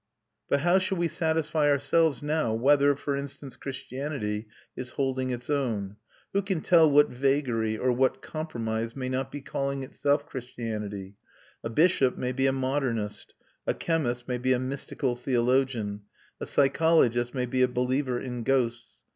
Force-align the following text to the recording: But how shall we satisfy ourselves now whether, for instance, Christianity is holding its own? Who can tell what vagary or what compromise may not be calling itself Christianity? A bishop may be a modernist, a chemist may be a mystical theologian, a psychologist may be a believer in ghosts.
But 0.49 0.61
how 0.61 0.79
shall 0.79 0.97
we 0.97 1.07
satisfy 1.07 1.69
ourselves 1.69 2.23
now 2.23 2.55
whether, 2.55 2.95
for 2.95 3.15
instance, 3.15 3.55
Christianity 3.55 4.47
is 4.75 4.89
holding 4.97 5.29
its 5.29 5.47
own? 5.47 5.95
Who 6.33 6.41
can 6.41 6.61
tell 6.61 6.89
what 6.89 7.09
vagary 7.09 7.77
or 7.77 7.91
what 7.91 8.19
compromise 8.19 8.95
may 8.95 9.09
not 9.09 9.31
be 9.31 9.41
calling 9.41 9.83
itself 9.83 10.25
Christianity? 10.25 11.17
A 11.63 11.69
bishop 11.69 12.17
may 12.17 12.31
be 12.31 12.47
a 12.47 12.51
modernist, 12.51 13.35
a 13.67 13.75
chemist 13.75 14.27
may 14.27 14.39
be 14.39 14.53
a 14.53 14.57
mystical 14.59 15.15
theologian, 15.15 16.01
a 16.39 16.47
psychologist 16.47 17.35
may 17.35 17.45
be 17.45 17.61
a 17.61 17.67
believer 17.67 18.19
in 18.19 18.41
ghosts. 18.41 19.03